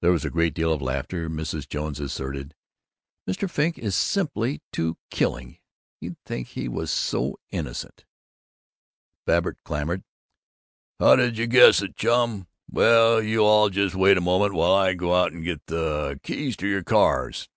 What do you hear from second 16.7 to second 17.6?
cars!"